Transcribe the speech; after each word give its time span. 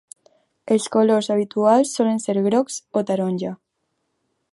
Els 0.75 0.85
colors 0.95 1.29
habituals 1.35 1.91
solen 1.99 2.17
ser 2.23 2.35
grocs 2.47 2.79
o 3.01 3.05
taronja. 3.11 3.53